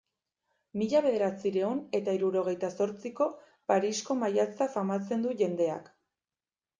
Mila 0.81 0.99
bederatziehun 1.07 1.81
eta 1.99 2.15
hirurogeita 2.15 2.71
zortziko 2.79 3.27
Parisko 3.73 4.17
maiatza 4.23 4.69
famatzen 4.77 5.27
du 5.27 5.35
jendeak. 5.43 5.93